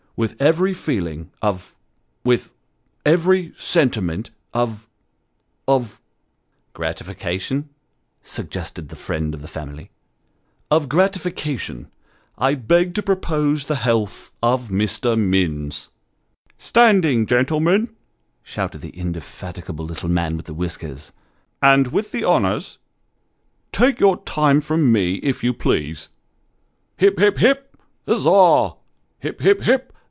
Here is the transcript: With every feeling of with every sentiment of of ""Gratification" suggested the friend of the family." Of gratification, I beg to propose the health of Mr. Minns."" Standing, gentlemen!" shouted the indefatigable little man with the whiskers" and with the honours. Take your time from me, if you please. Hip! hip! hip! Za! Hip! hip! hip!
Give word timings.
With 0.17 0.39
every 0.39 0.73
feeling 0.75 1.31
of 1.41 1.75
with 2.23 2.53
every 3.17 3.53
sentiment 3.55 4.29
of 4.53 4.87
of 5.67 5.99
""Gratification" 6.73 7.69
suggested 8.37 8.89
the 8.89 8.95
friend 8.95 9.33
of 9.33 9.41
the 9.41 9.47
family." 9.47 9.89
Of 10.69 10.89
gratification, 10.89 11.87
I 12.37 12.53
beg 12.53 12.93
to 12.95 13.01
propose 13.01 13.65
the 13.65 13.77
health 13.77 14.31
of 14.43 14.67
Mr. 14.67 15.17
Minns."" 15.17 15.89
Standing, 16.57 17.25
gentlemen!" 17.25 17.89
shouted 18.43 18.81
the 18.81 18.95
indefatigable 18.95 19.85
little 19.85 20.09
man 20.09 20.35
with 20.37 20.45
the 20.45 20.53
whiskers" 20.53 21.13
and 21.63 21.87
with 21.87 22.11
the 22.11 22.25
honours. 22.25 22.77
Take 23.71 23.99
your 23.99 24.17
time 24.21 24.61
from 24.61 24.91
me, 24.91 25.15
if 25.15 25.41
you 25.43 25.51
please. 25.51 26.09
Hip! 26.97 27.17
hip! 27.17 27.37
hip! 27.39 27.75
Za! 28.13 28.73
Hip! 29.19 29.39
hip! 29.39 29.61
hip! 29.61 29.87